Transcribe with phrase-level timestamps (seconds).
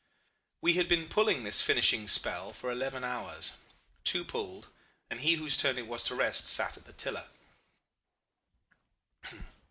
[0.61, 3.51] "We had been pulling this finishing spell for eleven hours.
[4.03, 4.67] Two pulled,
[5.11, 7.27] and he whose turn it was to rest sat at the tiller.